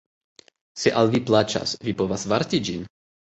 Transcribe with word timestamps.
Se 0.83 0.93
al 1.01 1.11
vi 1.15 1.19
plaĉas, 1.27 1.75
vi 1.89 1.95
povas 2.01 2.25
varti 2.33 2.63
ĝin? 2.71 2.89